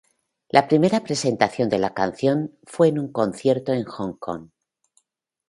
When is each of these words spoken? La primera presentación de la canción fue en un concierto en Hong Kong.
La 0.49 0.67
primera 0.67 1.01
presentación 1.03 1.69
de 1.69 1.77
la 1.77 1.93
canción 1.93 2.57
fue 2.63 2.87
en 2.87 2.97
un 2.97 3.11
concierto 3.11 3.71
en 3.71 3.83
Hong 3.83 4.13
Kong. 4.17 4.49